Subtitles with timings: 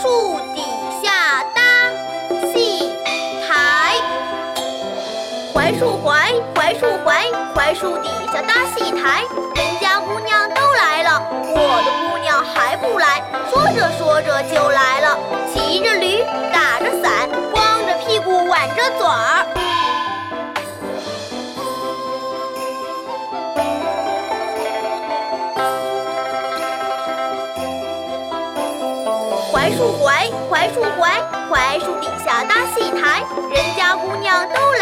[0.00, 0.62] 树底
[1.02, 1.90] 下搭
[2.52, 2.92] 戏
[3.48, 3.96] 台，
[5.52, 9.24] 槐树槐，槐树槐，槐树底下搭戏台。
[9.56, 13.20] 人家姑娘都来了，我的姑娘还不来。
[13.50, 14.97] 说着说着就来
[29.52, 33.24] 槐树槐，槐树槐，槐树底下搭戏台。
[33.50, 34.72] 人家姑娘都